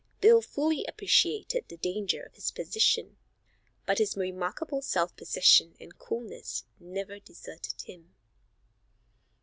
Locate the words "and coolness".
5.79-6.63